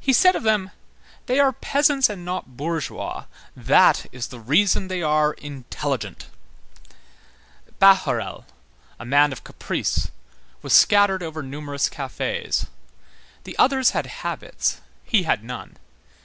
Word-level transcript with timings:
He 0.00 0.12
said 0.12 0.36
of 0.36 0.44
them: 0.44 0.70
"They 1.26 1.40
are 1.40 1.50
peasants 1.50 2.08
and 2.08 2.24
not 2.24 2.56
bourgeois; 2.56 3.24
that 3.56 4.06
is 4.12 4.28
the 4.28 4.38
reason 4.38 4.86
they 4.86 5.02
are 5.02 5.32
intelligent." 5.32 6.28
Bahorel, 7.80 8.44
a 9.00 9.04
man 9.04 9.32
of 9.32 9.42
caprice, 9.42 10.12
was 10.62 10.72
scattered 10.72 11.24
over 11.24 11.42
numerous 11.42 11.88
cafés; 11.88 12.68
the 13.42 13.58
others 13.58 13.90
had 13.90 14.06
habits, 14.06 14.80
he 15.02 15.24
had 15.24 15.42
none. 15.42 15.76